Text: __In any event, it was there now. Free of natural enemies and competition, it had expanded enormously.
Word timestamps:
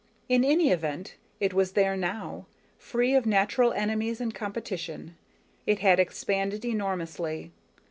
__In 0.35 0.43
any 0.43 0.71
event, 0.71 1.15
it 1.39 1.53
was 1.53 1.73
there 1.73 1.95
now. 1.95 2.47
Free 2.79 3.13
of 3.13 3.27
natural 3.27 3.71
enemies 3.71 4.19
and 4.19 4.33
competition, 4.33 5.15
it 5.67 5.77
had 5.77 5.99
expanded 5.99 6.65
enormously. 6.65 7.51